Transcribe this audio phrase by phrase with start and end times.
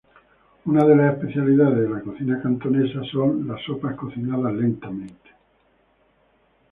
[0.65, 5.29] Una de las especialidades de la cocina cantonesa son las sopas cocinadas lentamente.